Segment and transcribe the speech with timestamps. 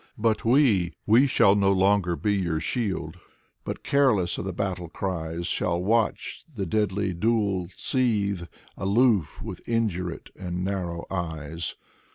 [0.17, 3.19] But we, we shall no longer be your shield.
[3.63, 5.45] But, careless of the battle cries.
[5.45, 8.47] Shall watch the deadly duel seethe.
[8.75, 11.75] Aloof, with indurate and narrow eyes.